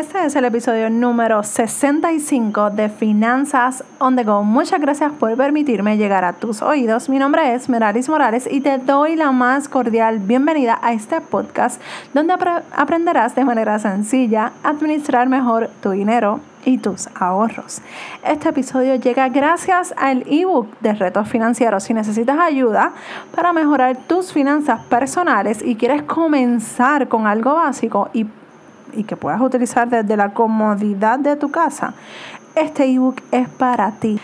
Este 0.00 0.24
es 0.24 0.34
el 0.34 0.46
episodio 0.46 0.88
número 0.88 1.42
65 1.42 2.70
de 2.70 2.88
Finanzas 2.88 3.84
on 3.98 4.16
the 4.16 4.24
Go. 4.24 4.42
Muchas 4.42 4.80
gracias 4.80 5.12
por 5.12 5.36
permitirme 5.36 5.98
llegar 5.98 6.24
a 6.24 6.32
tus 6.32 6.62
oídos. 6.62 7.10
Mi 7.10 7.18
nombre 7.18 7.54
es 7.54 7.68
Meralis 7.68 8.08
Morales 8.08 8.48
y 8.50 8.62
te 8.62 8.78
doy 8.78 9.14
la 9.14 9.30
más 9.30 9.68
cordial 9.68 10.18
bienvenida 10.18 10.78
a 10.80 10.94
este 10.94 11.20
podcast 11.20 11.82
donde 12.14 12.32
aprenderás 12.74 13.34
de 13.34 13.44
manera 13.44 13.78
sencilla 13.78 14.52
administrar 14.62 15.28
mejor 15.28 15.68
tu 15.82 15.90
dinero 15.90 16.40
y 16.64 16.78
tus 16.78 17.10
ahorros. 17.14 17.82
Este 18.26 18.48
episodio 18.48 18.94
llega 18.94 19.28
gracias 19.28 19.92
al 19.98 20.24
ebook 20.26 20.80
de 20.80 20.94
retos 20.94 21.28
financieros. 21.28 21.84
Si 21.84 21.92
necesitas 21.92 22.38
ayuda 22.38 22.92
para 23.34 23.52
mejorar 23.52 23.98
tus 23.98 24.32
finanzas 24.32 24.80
personales 24.84 25.60
y 25.62 25.76
quieres 25.76 26.04
comenzar 26.04 27.08
con 27.08 27.26
algo 27.26 27.56
básico 27.56 28.08
y 28.14 28.24
y 28.94 29.04
que 29.04 29.16
puedas 29.16 29.40
utilizar 29.40 29.88
desde 29.88 30.16
la 30.16 30.32
comodidad 30.34 31.18
de 31.18 31.36
tu 31.36 31.50
casa, 31.50 31.94
este 32.54 32.84
ebook 32.84 33.20
es 33.30 33.48
para 33.48 33.92
ti. 33.92 34.20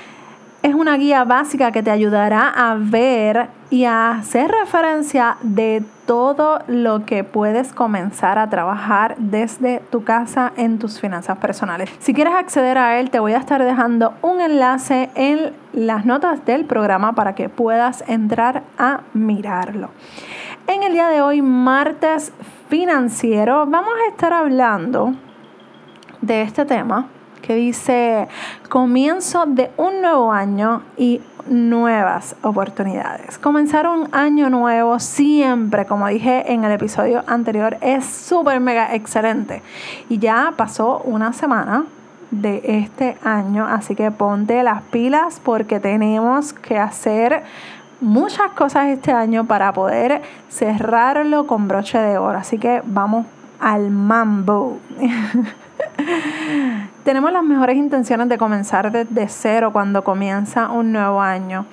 Es 0.62 0.74
una 0.74 0.96
guía 0.96 1.23
básica 1.24 1.70
que 1.70 1.82
te 1.82 1.90
ayudará 1.92 2.48
a 2.48 2.74
ver 2.74 3.48
y 3.70 3.84
a 3.84 4.10
hacer 4.10 4.50
referencia 4.50 5.37
de 5.42 5.84
todo 6.06 6.60
lo 6.66 7.04
que 7.04 7.24
puedes 7.24 7.73
comenzar 7.73 8.38
a 8.38 8.48
trabajar 8.48 9.14
desde 9.18 9.80
tu 9.90 10.02
casa 10.02 10.52
en 10.56 10.78
tus 10.78 11.01
finanzas 11.01 11.38
personales. 11.38 11.90
Si 11.98 12.14
quieres 12.14 12.34
acceder 12.34 12.78
a 12.78 12.98
él, 12.98 13.10
te 13.10 13.20
voy 13.20 13.34
a 13.34 13.38
estar 13.38 13.62
dejando 13.62 14.14
un 14.23 14.40
enlace 14.40 15.10
en 15.14 15.52
las 15.73 16.04
notas 16.04 16.45
del 16.45 16.64
programa 16.64 17.14
para 17.14 17.34
que 17.34 17.48
puedas 17.48 18.02
entrar 18.09 18.62
a 18.78 19.02
mirarlo. 19.14 19.90
En 20.68 20.82
el 20.82 20.92
día 20.92 21.08
de 21.08 21.20
hoy, 21.20 21.42
martes 21.42 22.32
financiero, 22.68 23.66
vamos 23.66 23.92
a 24.04 24.10
estar 24.10 24.32
hablando 24.32 25.14
de 26.20 26.42
este 26.42 26.64
tema 26.64 27.06
que 27.40 27.54
dice 27.54 28.26
comienzo 28.68 29.46
de 29.46 29.70
un 29.76 30.02
nuevo 30.02 30.32
año 30.32 30.82
y 30.96 31.20
nuevas 31.48 32.34
oportunidades. 32.42 33.38
Comenzar 33.38 33.86
un 33.86 34.08
año 34.10 34.50
nuevo 34.50 34.98
siempre, 34.98 35.86
como 35.86 36.08
dije 36.08 36.52
en 36.52 36.64
el 36.64 36.73
episodio 36.73 37.23
anterior, 37.28 37.76
es 37.80 38.04
súper 38.04 38.58
mega 38.58 38.92
excelente. 38.92 39.62
Y 40.08 40.18
ya 40.18 40.52
pasó 40.56 41.01
una 41.04 41.32
semana 41.32 41.84
de 42.32 42.60
este 42.64 43.16
año, 43.23 43.64
así 43.68 43.95
que 43.95 44.10
ponte 44.10 44.64
las 44.64 44.82
pilas 44.82 45.40
porque 45.45 45.78
tenemos 45.78 46.52
que 46.52 46.76
hacer 46.76 47.45
muchas 48.00 48.50
cosas 48.52 48.88
este 48.88 49.12
año 49.12 49.46
para 49.46 49.72
poder 49.72 50.22
cerrarlo 50.48 51.46
con 51.46 51.68
broche 51.68 51.98
de 51.98 52.18
oro. 52.18 52.38
Así 52.38 52.58
que 52.58 52.82
vamos 52.84 53.26
al 53.60 53.90
mambo. 53.90 54.78
Tenemos 57.04 57.32
las 57.32 57.44
mejores 57.44 57.76
intenciones 57.76 58.28
de 58.28 58.38
comenzar 58.38 58.90
desde 58.90 59.28
cero 59.28 59.70
cuando 59.72 60.02
comienza 60.02 60.70
un 60.70 60.92
nuevo 60.92 61.20
año. 61.20 61.66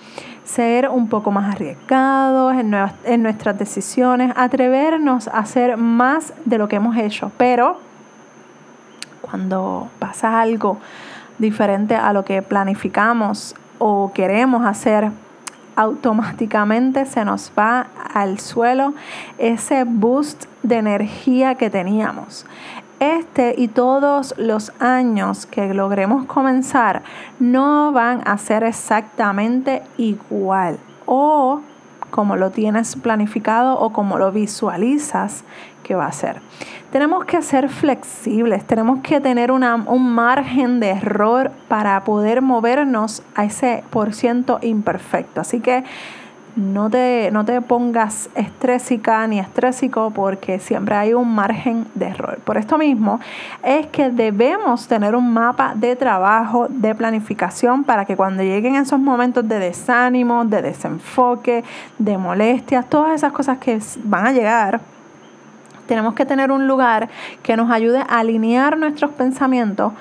Ser 0.43 0.89
un 0.89 1.07
poco 1.07 1.31
más 1.31 1.55
arriesgados 1.55 2.53
en, 2.55 2.75
en 3.05 3.23
nuestras 3.23 3.57
decisiones, 3.57 4.33
atrevernos 4.35 5.27
a 5.27 5.39
hacer 5.39 5.77
más 5.77 6.33
de 6.45 6.57
lo 6.57 6.67
que 6.67 6.75
hemos 6.75 6.97
hecho. 6.97 7.31
Pero 7.37 7.79
cuando 9.21 9.87
pasa 9.99 10.41
algo 10.41 10.77
diferente 11.39 11.95
a 11.95 12.13
lo 12.13 12.23
que 12.23 12.41
planificamos 12.41 13.55
o 13.79 14.11
queremos 14.13 14.65
hacer, 14.65 15.11
automáticamente 15.75 17.05
se 17.05 17.25
nos 17.25 17.51
va 17.57 17.87
al 18.13 18.39
suelo 18.39 18.93
ese 19.37 19.83
boost 19.85 20.45
de 20.61 20.77
energía 20.77 21.55
que 21.55 21.69
teníamos. 21.69 22.45
Este 22.99 23.55
y 23.57 23.67
todos 23.67 24.33
los 24.37 24.71
años 24.79 25.45
que 25.45 25.73
logremos 25.73 26.25
comenzar 26.25 27.03
no 27.39 27.91
van 27.91 28.21
a 28.25 28.37
ser 28.37 28.63
exactamente 28.63 29.81
igual 29.97 30.79
o 31.05 31.61
como 32.13 32.35
lo 32.35 32.51
tienes 32.51 32.95
planificado 32.95 33.79
o 33.79 33.91
como 33.91 34.19
lo 34.19 34.31
visualizas 34.31 35.43
que 35.81 35.95
va 35.95 36.05
a 36.05 36.11
ser. 36.11 36.41
Tenemos 36.91 37.25
que 37.25 37.41
ser 37.41 37.69
flexibles, 37.69 38.63
tenemos 38.65 38.99
que 38.99 39.19
tener 39.19 39.51
un 39.51 40.13
margen 40.13 40.79
de 40.79 40.91
error 40.91 41.51
para 41.67 42.03
poder 42.03 42.43
movernos 42.43 43.23
a 43.33 43.45
ese 43.45 43.83
por 43.89 44.13
ciento 44.13 44.59
imperfecto. 44.61 45.41
Así 45.41 45.59
que 45.59 45.85
no 46.55 46.89
te, 46.89 47.29
no 47.31 47.45
te 47.45 47.61
pongas 47.61 48.29
estrésica 48.35 49.25
ni 49.27 49.39
estrésico 49.39 50.11
porque 50.11 50.59
siempre 50.59 50.95
hay 50.95 51.13
un 51.13 51.33
margen 51.33 51.85
de 51.95 52.07
error. 52.07 52.39
Por 52.43 52.57
esto 52.57 52.77
mismo 52.77 53.19
es 53.63 53.87
que 53.87 54.09
debemos 54.09 54.87
tener 54.87 55.15
un 55.15 55.33
mapa 55.33 55.73
de 55.75 55.95
trabajo, 55.95 56.67
de 56.69 56.93
planificación 56.95 57.83
para 57.83 58.05
que 58.05 58.15
cuando 58.15 58.43
lleguen 58.43 58.75
esos 58.75 58.99
momentos 58.99 59.47
de 59.47 59.59
desánimo, 59.59 60.45
de 60.45 60.61
desenfoque, 60.61 61.63
de 61.97 62.17
molestias, 62.17 62.89
todas 62.89 63.13
esas 63.13 63.31
cosas 63.31 63.57
que 63.57 63.79
van 64.03 64.27
a 64.27 64.31
llegar, 64.31 64.81
tenemos 65.87 66.13
que 66.13 66.25
tener 66.25 66.51
un 66.51 66.67
lugar 66.67 67.09
que 67.41 67.57
nos 67.57 67.69
ayude 67.69 67.99
a 67.99 68.19
alinear 68.19 68.77
nuestros 68.77 69.11
pensamientos 69.11 69.93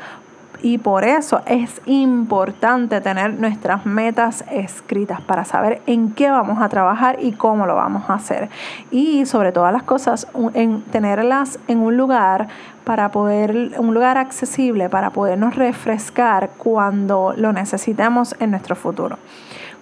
y 0.62 0.78
por 0.78 1.04
eso 1.04 1.42
es 1.46 1.82
importante 1.86 3.00
tener 3.00 3.34
nuestras 3.34 3.84
metas 3.84 4.44
escritas 4.50 5.20
para 5.20 5.44
saber 5.44 5.82
en 5.86 6.12
qué 6.12 6.30
vamos 6.30 6.62
a 6.62 6.68
trabajar 6.68 7.18
y 7.20 7.32
cómo 7.32 7.66
lo 7.66 7.74
vamos 7.74 8.08
a 8.08 8.14
hacer. 8.14 8.48
Y 8.92 9.26
sobre 9.26 9.50
todas 9.50 9.72
las 9.72 9.82
cosas, 9.82 10.28
en 10.54 10.82
tenerlas 10.82 11.58
en 11.66 11.78
un 11.78 11.96
lugar 11.96 12.46
para 12.84 13.10
poder, 13.10 13.72
un 13.78 13.92
lugar 13.92 14.18
accesible 14.18 14.88
para 14.88 15.10
podernos 15.10 15.56
refrescar 15.56 16.50
cuando 16.56 17.34
lo 17.36 17.52
necesitemos 17.52 18.36
en 18.38 18.52
nuestro 18.52 18.76
futuro. 18.76 19.18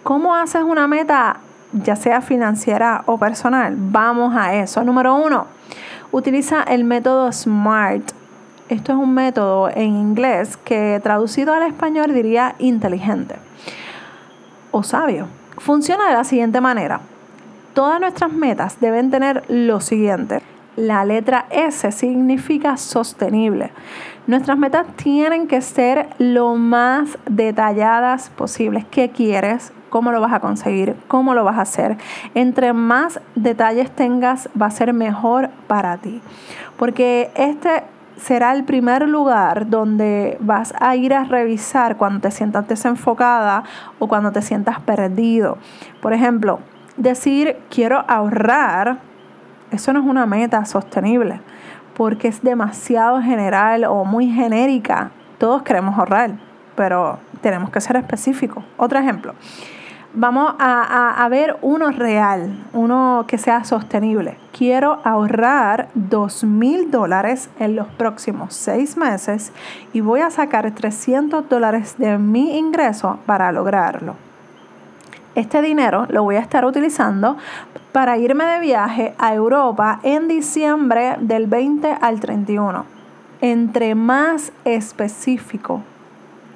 ¿Cómo 0.03 0.35
haces 0.35 0.63
una 0.63 0.89
meta, 0.89 1.37
ya 1.75 1.95
sea 1.95 2.23
financiera 2.23 3.03
o 3.05 3.19
personal? 3.19 3.75
Vamos 3.77 4.35
a 4.35 4.55
eso. 4.55 4.83
Número 4.83 5.15
uno, 5.15 5.47
utiliza 6.11 6.63
el 6.63 6.85
método 6.85 7.31
SMART 7.33 8.13
esto 8.71 8.93
es 8.93 8.99
un 8.99 9.13
método 9.13 9.69
en 9.69 9.97
inglés 9.97 10.57
que 10.57 11.01
traducido 11.03 11.53
al 11.53 11.65
español 11.65 12.15
diría 12.15 12.55
inteligente 12.61 13.35
o 14.71 14.85
sabio. 14.85 15.27
Funciona 15.59 16.07
de 16.09 16.15
la 16.15 16.23
siguiente 16.23 16.61
manera. 16.61 17.01
Todas 17.75 18.01
nuestras 18.01 18.33
metas 18.33 18.81
deben 18.81 19.11
tener 19.11 19.43
lo 19.49 19.81
siguiente. 19.81 20.41
La 20.77 21.05
letra 21.05 21.47
S 21.51 21.91
significa 21.91 22.77
sostenible. 22.77 23.73
Nuestras 24.29 24.57
metas 24.57 24.87
tienen 24.95 25.49
que 25.49 25.63
ser 25.63 26.09
lo 26.19 26.55
más 26.55 27.19
detalladas 27.29 28.31
posibles. 28.31 28.85
¿Qué 28.89 29.11
quieres? 29.11 29.73
¿Cómo 29.89 30.13
lo 30.13 30.21
vas 30.21 30.33
a 30.33 30.39
conseguir? 30.39 30.95
¿Cómo 31.09 31.35
lo 31.35 31.43
vas 31.43 31.59
a 31.59 31.63
hacer? 31.63 31.99
Entre 32.37 32.73
más 32.73 33.21
detalles 33.35 33.91
tengas, 33.91 34.49
va 34.61 34.67
a 34.67 34.71
ser 34.71 34.93
mejor 34.93 35.51
para 35.67 35.97
ti. 35.97 36.21
Porque 36.77 37.33
este 37.35 37.83
será 38.21 38.53
el 38.53 38.65
primer 38.65 39.09
lugar 39.09 39.69
donde 39.69 40.37
vas 40.41 40.75
a 40.79 40.95
ir 40.97 41.15
a 41.15 41.25
revisar 41.25 41.97
cuando 41.97 42.21
te 42.21 42.31
sientas 42.31 42.69
desenfocada 42.69 43.65
o 43.99 44.09
cuando 44.09 44.31
te 44.31 44.43
sientas 44.43 44.81
perdido. 44.81 45.59
Por 46.01 46.13
ejemplo, 46.13 46.61
decir 46.97 47.57
quiero 47.71 48.05
ahorrar, 48.09 48.99
eso 49.71 49.93
no 49.93 50.01
es 50.01 50.07
una 50.07 50.27
meta 50.27 50.65
sostenible 50.65 51.41
porque 51.97 52.29
es 52.29 52.43
demasiado 52.43 53.21
general 53.21 53.85
o 53.85 54.05
muy 54.05 54.31
genérica. 54.31 55.11
Todos 55.39 55.63
queremos 55.63 55.99
ahorrar, 55.99 56.33
pero 56.77 57.19
tenemos 57.41 57.71
que 57.71 57.81
ser 57.81 57.97
específicos. 57.97 58.65
Otro 58.77 58.99
ejemplo, 58.99 59.35
vamos 60.13 60.55
a, 60.59 61.27
ver 61.31 61.57
uno 61.63 61.91
real, 61.91 62.67
uno 62.73 63.25
que 63.29 63.39
sea 63.39 63.65
sostenible. 63.65 64.37
Quiero 64.57 65.01
ahorrar 65.05 65.89
dos 65.95 66.45
mil 66.45 66.91
dólares 66.91 67.49
en 67.59 67.77
los 67.77 67.87
próximos 67.87 68.55
seis 68.55 68.97
meses 68.97 69.53
y 69.93 70.01
voy 70.01 70.21
a 70.21 70.31
sacar 70.31 70.71
300 70.71 71.49
dólares 71.49 71.97
de 71.99 72.19
mi 72.19 72.59
ingreso 72.59 73.19
para 73.27 73.53
lograrlo. 73.53 74.17
Este 75.35 75.63
dinero 75.63 76.07
lo 76.09 76.25
voy 76.25 76.37
a 76.37 76.41
estar 76.41 76.65
utilizando 76.65 77.37
para 77.93 78.19
irme 78.19 78.45
de 78.45 78.61
viaje 78.61 79.15
a 79.19 79.33
Europa 79.33 80.01
en 80.03 80.27
diciembre 80.27 81.17
del 81.21 81.47
20 81.47 81.97
al 82.01 82.19
31. 82.19 82.85
Entre 83.41 83.95
más 83.95 84.53
específico 84.65 85.83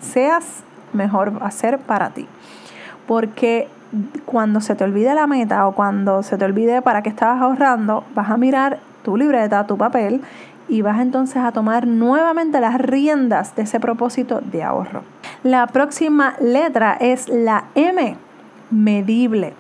seas, 0.00 0.65
mejor 0.93 1.41
va 1.41 1.47
a 1.47 1.50
ser 1.50 1.79
para 1.79 2.11
ti 2.11 2.29
porque 3.06 3.69
cuando 4.25 4.61
se 4.61 4.75
te 4.75 4.85
olvide 4.85 5.15
la 5.15 5.27
meta 5.27 5.67
o 5.67 5.73
cuando 5.73 6.23
se 6.23 6.37
te 6.37 6.45
olvide 6.45 6.83
para 6.83 7.03
qué 7.03 7.09
estabas 7.09 7.41
ahorrando, 7.41 8.05
vas 8.15 8.31
a 8.31 8.37
mirar 8.37 8.81
tu 9.03 9.17
libreta, 9.17 9.67
tu 9.67 9.77
papel 9.77 10.21
y 10.69 10.83
vas 10.83 11.01
entonces 11.01 11.37
a 11.37 11.53
tomar 11.53 11.87
nuevamente 11.87 12.61
las 12.61 12.81
riendas 12.81 13.55
de 13.55 13.62
ese 13.62 13.81
propósito 13.81 14.41
de 14.41 14.62
ahorro. 14.62 15.03
La 15.43 15.67
próxima 15.67 16.35
letra 16.41 16.97
es 16.99 17.29
la 17.29 17.67
M, 17.75 18.17
medible. 18.71 19.53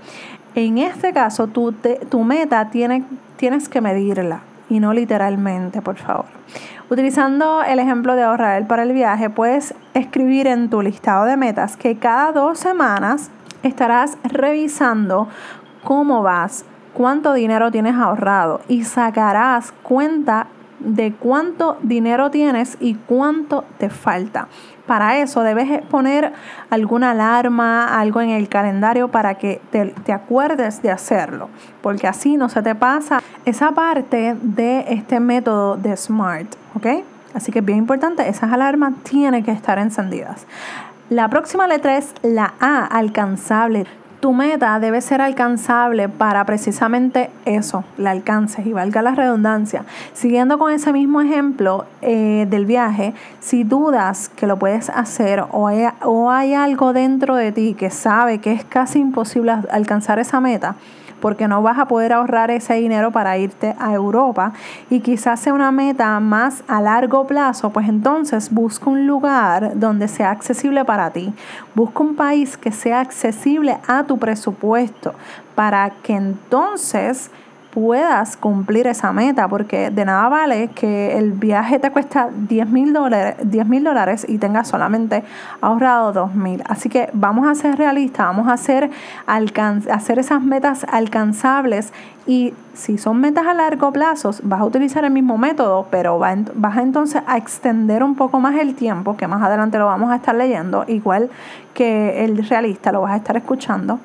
En 0.54 0.78
este 0.78 1.12
caso, 1.12 1.46
tu, 1.48 1.72
tu 1.72 2.24
meta 2.24 2.70
tiene, 2.70 3.04
tienes 3.36 3.68
que 3.68 3.80
medirla. 3.80 4.40
Y 4.68 4.80
no 4.80 4.92
literalmente, 4.92 5.82
por 5.82 5.96
favor. 5.96 6.26
Utilizando 6.90 7.62
el 7.62 7.78
ejemplo 7.78 8.14
de 8.14 8.22
ahorrar 8.22 8.66
para 8.66 8.82
el 8.82 8.92
viaje, 8.92 9.30
puedes 9.30 9.74
escribir 9.94 10.46
en 10.46 10.68
tu 10.68 10.82
listado 10.82 11.24
de 11.24 11.36
metas 11.36 11.76
que 11.76 11.96
cada 11.96 12.32
dos 12.32 12.58
semanas 12.58 13.30
estarás 13.62 14.18
revisando 14.22 15.28
cómo 15.82 16.22
vas, 16.22 16.64
cuánto 16.92 17.32
dinero 17.32 17.70
tienes 17.70 17.96
ahorrado 17.96 18.60
y 18.68 18.84
sacarás 18.84 19.72
cuenta 19.82 20.46
de 20.84 21.12
cuánto 21.12 21.78
dinero 21.82 22.30
tienes 22.30 22.76
y 22.80 22.94
cuánto 22.94 23.64
te 23.78 23.90
falta. 23.90 24.48
Para 24.86 25.18
eso 25.18 25.42
debes 25.42 25.82
poner 25.86 26.32
alguna 26.68 27.12
alarma, 27.12 27.98
algo 27.98 28.20
en 28.20 28.30
el 28.30 28.48
calendario 28.48 29.08
para 29.08 29.36
que 29.36 29.60
te, 29.70 30.12
acuerdes 30.12 30.82
de 30.82 30.90
hacerlo, 30.90 31.48
porque 31.80 32.06
así 32.06 32.36
no 32.36 32.50
se 32.50 32.62
te 32.62 32.74
pasa 32.74 33.22
esa 33.46 33.72
parte 33.72 34.36
de 34.42 34.84
este 34.88 35.20
método 35.20 35.76
de 35.76 35.96
SMART, 35.96 36.54
¿ok? 36.74 36.86
Así 37.32 37.50
que 37.50 37.60
es 37.60 37.64
bien 37.64 37.78
importante, 37.78 38.28
esas 38.28 38.52
alarmas 38.52 38.92
tienen 39.04 39.42
que 39.42 39.52
estar 39.52 39.78
encendidas. 39.78 40.46
La 41.08 41.28
próxima 41.28 41.66
letra 41.66 41.96
es 41.96 42.14
la 42.22 42.54
A, 42.60 42.84
alcanzable 42.84 43.86
tu 44.20 44.32
meta 44.32 44.78
debe 44.80 45.00
ser 45.00 45.20
alcanzable 45.20 46.08
para 46.08 46.44
precisamente 46.44 47.30
eso, 47.44 47.84
la 47.98 48.10
alcances 48.10 48.66
y 48.66 48.72
valga 48.72 49.02
la 49.02 49.14
redundancia. 49.14 49.84
Siguiendo 50.12 50.58
con 50.58 50.72
ese 50.72 50.92
mismo 50.92 51.20
ejemplo 51.20 51.86
eh, 52.02 52.46
del 52.48 52.66
viaje, 52.66 53.14
si 53.40 53.64
dudas 53.64 54.28
que 54.28 54.46
lo 54.46 54.58
puedes 54.58 54.90
hacer 54.90 55.44
o 55.50 55.70
o 56.02 56.30
hay 56.30 56.54
algo 56.54 56.92
dentro 56.92 57.36
de 57.36 57.50
ti 57.50 57.74
que 57.74 57.90
sabe 57.90 58.38
que 58.38 58.52
es 58.52 58.64
casi 58.64 58.98
imposible 58.98 59.52
alcanzar 59.70 60.18
esa 60.18 60.40
meta, 60.40 60.76
porque 61.24 61.48
no 61.48 61.62
vas 61.62 61.78
a 61.78 61.88
poder 61.88 62.12
ahorrar 62.12 62.50
ese 62.50 62.74
dinero 62.74 63.10
para 63.10 63.38
irte 63.38 63.74
a 63.80 63.94
Europa 63.94 64.52
y 64.90 65.00
quizás 65.00 65.40
sea 65.40 65.54
una 65.54 65.72
meta 65.72 66.20
más 66.20 66.62
a 66.68 66.82
largo 66.82 67.26
plazo, 67.26 67.70
pues 67.70 67.88
entonces 67.88 68.52
busca 68.52 68.90
un 68.90 69.06
lugar 69.06 69.72
donde 69.76 70.06
sea 70.06 70.30
accesible 70.30 70.84
para 70.84 71.12
ti. 71.12 71.32
Busca 71.74 72.02
un 72.02 72.14
país 72.14 72.58
que 72.58 72.70
sea 72.72 73.00
accesible 73.00 73.78
a 73.88 74.04
tu 74.04 74.18
presupuesto 74.18 75.14
para 75.54 75.88
que 76.02 76.12
entonces 76.12 77.30
puedas 77.74 78.36
cumplir 78.36 78.86
esa 78.86 79.12
meta, 79.12 79.48
porque 79.48 79.90
de 79.90 80.04
nada 80.04 80.28
vale 80.28 80.68
que 80.68 81.18
el 81.18 81.32
viaje 81.32 81.80
te 81.80 81.90
cuesta 81.90 82.30
10 82.32 82.68
mil 82.68 82.92
dólares, 82.92 84.24
y 84.28 84.38
tengas 84.38 84.68
solamente 84.68 85.24
ahorrado 85.60 86.12
2 86.12 86.34
mil. 86.36 86.62
Así 86.66 86.88
que 86.88 87.10
vamos 87.12 87.48
a 87.48 87.54
ser 87.56 87.76
realistas, 87.76 88.26
vamos 88.26 88.46
a 88.48 88.52
hacer, 88.52 88.90
hacer 89.26 90.18
esas 90.20 90.40
metas 90.40 90.86
alcanzables 90.88 91.92
y 92.26 92.54
si 92.74 92.96
son 92.96 93.20
metas 93.20 93.46
a 93.46 93.54
largo 93.54 93.92
plazo, 93.92 94.30
vas 94.44 94.60
a 94.60 94.64
utilizar 94.64 95.04
el 95.04 95.10
mismo 95.10 95.36
método, 95.36 95.86
pero 95.90 96.18
vas 96.18 96.78
entonces 96.78 97.22
a 97.26 97.36
extender 97.36 98.02
un 98.02 98.14
poco 98.14 98.40
más 98.40 98.54
el 98.56 98.74
tiempo, 98.74 99.16
que 99.16 99.26
más 99.26 99.42
adelante 99.42 99.78
lo 99.78 99.86
vamos 99.86 100.10
a 100.10 100.16
estar 100.16 100.34
leyendo, 100.34 100.84
igual 100.86 101.28
que 101.74 102.24
el 102.24 102.48
realista 102.48 102.92
lo 102.92 103.02
vas 103.02 103.12
a 103.12 103.16
estar 103.16 103.36
escuchando 103.36 103.98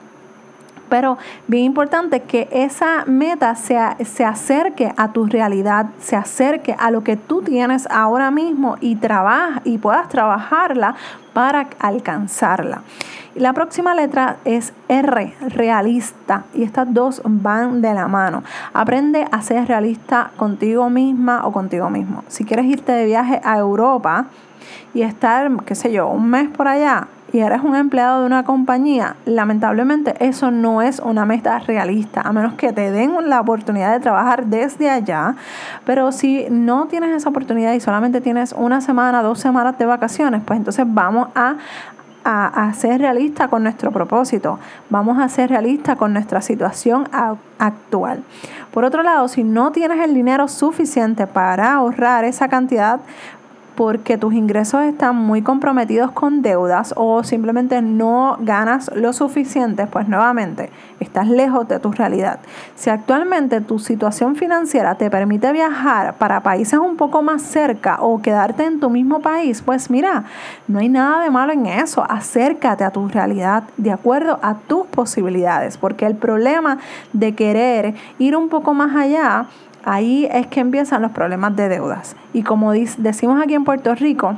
pero 0.90 1.18
bien 1.48 1.66
importante 1.66 2.22
que 2.22 2.50
esa 2.52 3.06
meta 3.06 3.56
sea, 3.56 3.96
se 4.04 4.26
acerque 4.26 4.92
a 4.98 5.12
tu 5.12 5.26
realidad, 5.28 5.88
se 6.00 6.16
acerque 6.16 6.76
a 6.78 6.92
lo 6.92 7.04
que 7.04 7.16
tú 7.16 7.42
tienes 7.42 7.88
ahora 7.92 8.32
mismo 8.32 8.78
y 8.82 8.96
trabaja, 8.96 9.62
y 9.64 9.78
puedas 9.78 10.10
trabajarla 10.10 10.96
para 11.34 11.68
alcanzarla. 11.80 12.82
La 13.36 13.54
próxima 13.54 13.94
letra 13.94 14.38
es 14.44 14.74
R, 14.88 15.34
realista, 15.48 16.44
y 16.54 16.64
estas 16.64 16.92
dos 16.94 17.22
van 17.24 17.82
de 17.82 17.94
la 17.94 18.08
mano. 18.08 18.44
Aprende 18.74 19.28
a 19.32 19.42
ser 19.42 19.68
realista 19.68 20.32
contigo 20.36 20.90
misma 20.90 21.46
o 21.46 21.52
contigo 21.52 21.90
mismo. 21.90 22.24
Si 22.28 22.44
quieres 22.44 22.66
irte 22.66 22.92
de 22.92 23.06
viaje 23.06 23.40
a 23.44 23.58
Europa 23.58 24.26
y 24.94 25.04
estar, 25.04 25.50
qué 25.64 25.76
sé 25.76 25.92
yo, 25.92 26.08
un 26.08 26.30
mes 26.30 26.50
por 26.50 26.68
allá, 26.68 27.08
y 27.32 27.40
eres 27.40 27.62
un 27.64 27.76
empleado 27.76 28.22
de 28.22 28.26
una 28.26 28.44
compañía, 28.44 29.16
lamentablemente 29.26 30.16
eso 30.20 30.52
no 30.52 30.82
es 30.82 31.00
una 31.00 31.26
meta 31.26 31.60
realista, 31.60 32.22
a 32.22 32.34
menos 32.34 32.54
que 32.54 32.74
te 32.74 32.92
den 32.92 33.30
la 33.30 33.42
oportunidad 33.42 33.94
de 33.94 34.00
trabajar 34.00 34.46
desde 34.46 34.90
allá. 34.90 35.36
Pero 35.86 36.12
si 36.12 36.48
no 36.50 36.88
tienes 36.88 37.16
esa 37.16 37.30
oportunidad 37.30 37.74
y 37.74 37.80
solamente 37.80 38.22
tienes 38.22 38.54
una 38.54 38.82
semana, 38.82 39.22
dos 39.22 39.40
semanas 39.40 39.78
de 39.78 39.86
vacaciones, 39.86 40.42
pues 40.46 40.58
entonces 40.58 40.86
vamos 40.88 41.30
a, 41.36 41.56
a, 42.24 42.74
ser 42.74 43.02
realistas 43.02 43.48
con 43.48 43.64
nuestro 43.64 43.92
propósito, 43.92 44.60
vamos 44.90 45.20
a 45.20 45.30
ser 45.30 45.50
realistas 45.50 45.98
con 45.98 46.14
nuestra 46.14 46.42
situación 46.42 47.08
actual. 47.58 48.24
Por 48.72 48.84
otro 48.86 49.04
lado, 49.04 49.28
si 49.28 49.44
no 49.44 49.72
tienes 49.72 50.00
el 50.04 50.14
dinero 50.14 50.48
suficiente 50.48 51.28
para 51.28 51.74
ahorrar 51.74 52.24
esa 52.24 52.48
cantidad, 52.48 53.00
porque 53.80 54.18
tus 54.18 54.34
ingresos 54.34 54.82
están 54.82 55.16
muy 55.16 55.42
comprometidos 55.42 56.12
con 56.12 56.42
deudas 56.42 56.94
o 56.98 57.24
simplemente 57.24 57.82
no 57.82 58.36
ganas 58.42 58.92
lo 58.94 59.14
suficiente, 59.14 59.88
pues 59.88 60.10
nuevamente 60.10 60.70
estás 61.00 61.30
lejos 61.30 61.66
de 61.70 61.80
tu 61.80 61.94
realidad. 61.94 62.40
Si 62.76 62.90
actualmente 62.90 63.62
tu 63.62 63.80
situación 63.80 64.36
financiera 64.36 64.96
te 64.96 65.10
permite 65.10 65.54
viajar 65.54 66.16
para 66.16 66.42
países 66.44 66.78
un 66.78 66.98
poco 66.98 67.22
más 67.22 67.42
cerca 67.42 68.02
o 68.02 68.22
quedarte 68.22 68.66
en 68.66 68.82
tu 68.82 68.90
mismo 68.90 69.22
país, 69.22 69.62
pues 69.62 69.90
mira, 69.90 70.26
no 70.68 70.80
hay 70.80 70.90
nada 70.90 71.24
de 71.24 71.30
malo 71.30 71.54
en 71.54 71.66
eso. 71.66 72.06
Acércate 72.10 72.84
a 72.84 72.92
tu 72.92 73.08
realidad 73.08 73.64
de 73.78 73.94
acuerdo 73.94 74.40
a 74.42 74.56
tus 74.56 74.88
posibilidades, 74.88 75.78
porque 75.78 76.06
el 76.06 76.16
problema 76.16 76.80
de 77.14 77.34
querer 77.34 77.96
ir 78.18 78.36
un 78.36 78.50
poco 78.50 78.74
más 78.74 78.94
allá 78.94 79.46
ahí 79.86 80.28
es 80.32 80.48
que 80.48 80.60
empiezan 80.60 81.02
los 81.02 81.12
problemas 81.12 81.56
de 81.56 81.70
deudas. 81.70 82.16
Y 82.34 82.44
como 82.44 82.72
decimos 82.72 83.42
aquí 83.42 83.54
en 83.54 83.64
Puerto 83.64 83.96
Rico, 83.96 84.36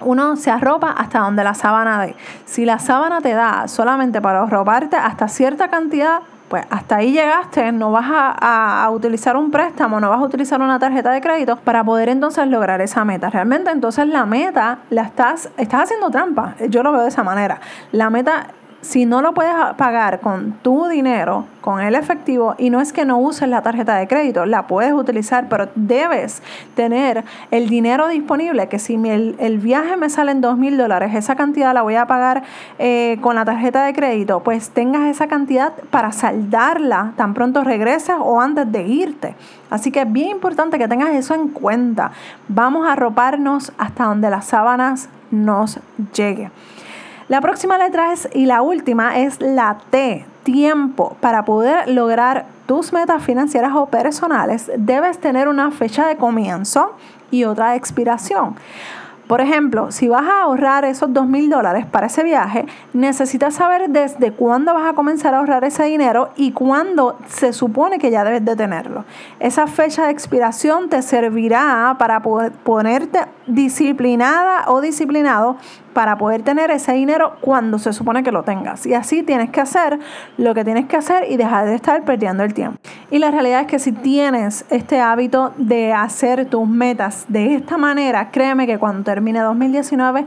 uno 0.00 0.36
se 0.36 0.50
arropa 0.50 0.90
hasta 0.90 1.20
donde 1.20 1.44
la 1.44 1.54
sábana 1.54 2.02
dé. 2.02 2.16
Si 2.44 2.64
la 2.64 2.78
sábana 2.78 3.20
te 3.20 3.32
da 3.32 3.68
solamente 3.68 4.20
para 4.20 4.42
arroparte 4.42 4.96
hasta 4.96 5.28
cierta 5.28 5.68
cantidad, 5.68 6.20
pues 6.48 6.64
hasta 6.70 6.96
ahí 6.96 7.12
llegaste, 7.12 7.72
no 7.72 7.90
vas 7.90 8.06
a, 8.08 8.84
a, 8.84 8.90
utilizar 8.90 9.36
un 9.36 9.50
préstamo, 9.50 9.98
no 9.98 10.10
vas 10.10 10.20
a 10.20 10.24
utilizar 10.24 10.60
una 10.60 10.78
tarjeta 10.78 11.10
de 11.10 11.20
crédito 11.20 11.56
para 11.56 11.82
poder 11.82 12.08
entonces 12.10 12.46
lograr 12.46 12.80
esa 12.80 13.04
meta. 13.04 13.30
Realmente 13.30 13.70
entonces 13.70 14.06
la 14.06 14.26
meta 14.26 14.78
la 14.90 15.02
estás, 15.02 15.48
estás 15.56 15.84
haciendo 15.84 16.10
trampa, 16.10 16.54
yo 16.68 16.82
lo 16.82 16.92
veo 16.92 17.02
de 17.02 17.08
esa 17.08 17.22
manera. 17.22 17.60
La 17.92 18.10
meta 18.10 18.48
si 18.84 19.06
no 19.06 19.22
lo 19.22 19.32
puedes 19.32 19.54
pagar 19.78 20.20
con 20.20 20.52
tu 20.60 20.88
dinero, 20.88 21.46
con 21.62 21.80
el 21.80 21.94
efectivo, 21.94 22.54
y 22.58 22.68
no 22.68 22.82
es 22.82 22.92
que 22.92 23.06
no 23.06 23.18
uses 23.18 23.48
la 23.48 23.62
tarjeta 23.62 23.96
de 23.96 24.06
crédito, 24.06 24.44
la 24.44 24.66
puedes 24.66 24.92
utilizar, 24.92 25.48
pero 25.48 25.70
debes 25.74 26.42
tener 26.74 27.24
el 27.50 27.70
dinero 27.70 28.08
disponible, 28.08 28.68
que 28.68 28.78
si 28.78 28.96
el, 29.08 29.58
viaje 29.58 29.96
me 29.96 30.10
sale 30.10 30.32
en 30.32 30.42
dos 30.42 30.58
mil 30.58 30.76
dólares, 30.76 31.14
esa 31.14 31.34
cantidad 31.34 31.72
la 31.72 31.80
voy 31.80 31.94
a 31.94 32.06
pagar 32.06 32.42
eh, 32.78 33.16
con 33.22 33.36
la 33.36 33.46
tarjeta 33.46 33.86
de 33.86 33.94
crédito, 33.94 34.40
pues 34.40 34.68
tengas 34.68 35.08
esa 35.08 35.28
cantidad 35.28 35.72
para 35.90 36.12
saldarla 36.12 37.14
tan 37.16 37.32
pronto 37.32 37.64
regreses 37.64 38.16
o 38.20 38.42
antes 38.42 38.70
de 38.70 38.82
irte. 38.82 39.34
Así 39.70 39.90
que 39.90 40.02
es 40.02 40.12
bien 40.12 40.28
importante 40.28 40.78
que 40.78 40.88
tengas 40.88 41.14
eso 41.14 41.34
en 41.34 41.48
cuenta. 41.48 42.12
Vamos 42.48 42.86
a 42.86 42.92
arroparnos 42.92 43.72
hasta 43.78 44.04
donde 44.04 44.28
las 44.28 44.44
sábanas 44.44 45.08
nos 45.30 45.80
lleguen. 46.14 46.52
La 47.28 47.40
próxima 47.40 47.78
letra 47.78 48.12
es, 48.12 48.28
y 48.34 48.44
la 48.44 48.60
última 48.60 49.18
es 49.18 49.40
la 49.40 49.78
T, 49.88 50.26
tiempo. 50.42 51.16
Para 51.20 51.46
poder 51.46 51.88
lograr 51.88 52.44
tus 52.66 52.92
metas 52.92 53.22
financieras 53.22 53.72
o 53.74 53.86
personales, 53.86 54.70
debes 54.76 55.18
tener 55.18 55.48
una 55.48 55.70
fecha 55.70 56.06
de 56.06 56.16
comienzo 56.16 56.92
y 57.30 57.44
otra 57.44 57.70
de 57.70 57.76
expiración. 57.76 58.56
Por 59.26 59.40
ejemplo, 59.40 59.90
si 59.90 60.06
vas 60.06 60.24
a 60.28 60.42
ahorrar 60.42 60.84
esos 60.84 61.10
dos 61.14 61.26
mil 61.26 61.48
dólares 61.48 61.86
para 61.86 62.08
ese 62.08 62.22
viaje, 62.22 62.66
necesitas 62.92 63.54
saber 63.54 63.88
desde 63.88 64.32
cuándo 64.32 64.74
vas 64.74 64.90
a 64.90 64.92
comenzar 64.92 65.32
a 65.32 65.38
ahorrar 65.38 65.64
ese 65.64 65.84
dinero 65.84 66.28
y 66.36 66.52
cuándo 66.52 67.18
se 67.26 67.54
supone 67.54 67.98
que 67.98 68.10
ya 68.10 68.22
debes 68.22 68.44
de 68.44 68.54
tenerlo. 68.54 69.06
Esa 69.40 69.66
fecha 69.66 70.04
de 70.04 70.10
expiración 70.12 70.90
te 70.90 71.00
servirá 71.00 71.96
para 71.98 72.20
ponerte 72.20 73.20
disciplinada 73.46 74.64
o 74.66 74.82
disciplinado 74.82 75.56
para 75.94 76.18
poder 76.18 76.42
tener 76.42 76.70
ese 76.70 76.92
dinero 76.92 77.36
cuando 77.40 77.78
se 77.78 77.92
supone 77.92 78.22
que 78.22 78.32
lo 78.32 78.42
tengas. 78.42 78.84
Y 78.84 78.94
así 78.94 79.22
tienes 79.22 79.50
que 79.50 79.60
hacer 79.60 79.98
lo 80.36 80.52
que 80.52 80.64
tienes 80.64 80.86
que 80.86 80.96
hacer 80.96 81.30
y 81.30 81.36
dejar 81.36 81.66
de 81.66 81.74
estar 81.74 82.04
perdiendo 82.04 82.42
el 82.42 82.52
tiempo. 82.52 82.78
Y 83.10 83.18
la 83.18 83.30
realidad 83.30 83.62
es 83.62 83.66
que 83.66 83.78
si 83.78 83.92
tienes 83.92 84.66
este 84.68 85.00
hábito 85.00 85.52
de 85.56 85.92
hacer 85.92 86.46
tus 86.46 86.68
metas 86.68 87.24
de 87.28 87.54
esta 87.54 87.78
manera, 87.78 88.30
créeme 88.30 88.66
que 88.66 88.78
cuando 88.78 89.04
termine 89.04 89.40
2019, 89.40 90.26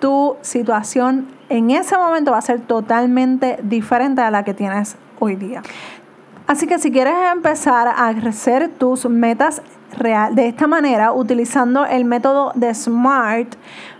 tu 0.00 0.36
situación 0.40 1.28
en 1.48 1.70
ese 1.70 1.96
momento 1.96 2.32
va 2.32 2.38
a 2.38 2.42
ser 2.42 2.60
totalmente 2.60 3.58
diferente 3.62 4.22
a 4.22 4.30
la 4.30 4.44
que 4.44 4.54
tienes 4.54 4.96
hoy 5.18 5.36
día. 5.36 5.62
Así 6.46 6.66
que 6.66 6.78
si 6.78 6.90
quieres 6.90 7.14
empezar 7.32 7.88
a 7.88 8.08
hacer 8.08 8.68
tus 8.68 9.08
metas 9.08 9.62
real, 9.96 10.34
de 10.34 10.48
esta 10.48 10.66
manera, 10.66 11.12
utilizando 11.12 11.86
el 11.86 12.04
método 12.04 12.52
de 12.54 12.74
SMART, 12.74 13.54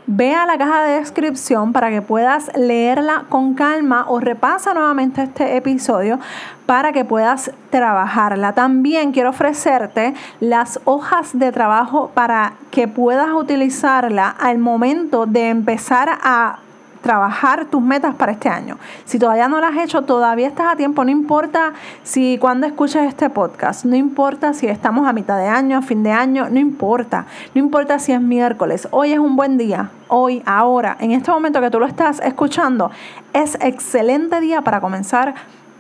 ve 0.07 0.35
a 0.35 0.47
la 0.47 0.59
caja 0.59 0.83
de 0.83 1.01
descripción 1.01 1.73
para 1.73 1.91
que 1.91 2.03
puedas 2.03 2.51
leerla 2.57 3.25
con 3.29 3.55
calma 3.55 4.05
o 4.09 4.21
repasa 4.21 4.75
nuevamente 4.75 5.23
este 5.23 5.57
episodio 5.57 6.19
para 6.67 6.93
que 6.93 7.05
puedas 7.05 7.51
trabajarla. 7.71 8.53
También 8.53 9.13
quiero 9.13 9.31
ofrecerte 9.31 10.15
las 10.41 10.81
hojas 10.85 11.39
de 11.39 11.53
trabajo 11.53 12.11
para 12.15 12.55
que 12.71 12.89
puedas 12.89 13.31
utilizarla 13.33 14.29
al 14.29 14.59
momento 14.59 15.27
de 15.27 15.49
empezar 15.49 16.19
a 16.23 16.59
trabajar 17.05 17.67
tus 17.67 17.83
metas 17.83 18.15
para 18.15 18.33
este 18.33 18.49
año. 18.49 18.79
Si 19.05 19.19
todavía 19.19 19.47
no 19.47 19.61
las 19.61 19.77
has 19.77 19.85
hecho, 19.85 20.03
todavía 20.03 20.49
estás 20.49 20.73
a 20.73 20.77
tiempo. 20.77 21.05
No 21.05 21.11
importa 21.11 21.75
si 22.03 22.39
cuando 22.39 22.67
escuches 22.67 23.07
este 23.07 23.29
podcast, 23.29 23.85
no 23.85 23.95
importa 23.95 24.55
si 24.55 24.69
estamos 24.69 25.07
a 25.07 25.13
mitad 25.13 25.37
de 25.37 25.47
año, 25.47 25.77
a 25.77 25.83
fin 25.83 26.03
de 26.03 26.13
año, 26.13 26.49
no 26.49 26.59
importa. 26.59 27.27
No 27.55 27.61
importa 27.61 27.99
si 27.99 28.13
es 28.13 28.23
miércoles. 28.23 28.89
Hoy 28.91 29.13
es 29.13 29.19
un 29.19 29.37
buen 29.37 29.59
día. 29.59 29.91
Hoy, 30.09 30.43
ahora, 30.47 30.97
en 30.99 31.11
este 31.11 31.31
momento 31.31 31.61
que 31.61 31.71
tú 31.71 31.79
lo 31.79 31.85
estás 31.85 32.21
escuchando, 32.21 32.91
es 33.35 33.59
excelente 33.61 34.41
día 34.41 34.63
para 34.63 34.81
comenzar 34.81 35.35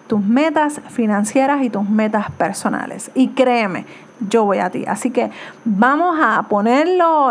tus 0.06 0.20
metas 0.20 0.80
financieras 0.88 1.62
y 1.62 1.70
tus 1.70 1.88
metas 1.88 2.30
personales. 2.32 3.11
Y 3.14 3.28
créeme, 3.28 3.87
yo 4.28 4.44
voy 4.44 4.58
a 4.58 4.70
ti. 4.70 4.84
Así 4.87 5.11
que 5.11 5.30
vamos 5.64 6.18
a 6.23 6.42
poner 6.44 6.87